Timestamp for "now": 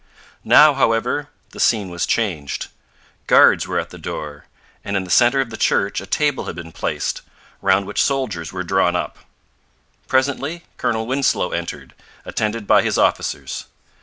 0.43-0.73